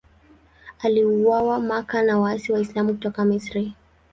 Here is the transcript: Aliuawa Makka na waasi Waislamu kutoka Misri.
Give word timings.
Aliuawa 0.79 1.59
Makka 1.59 2.01
na 2.01 2.19
waasi 2.19 2.51
Waislamu 2.51 2.93
kutoka 2.93 3.25
Misri. 3.25 3.73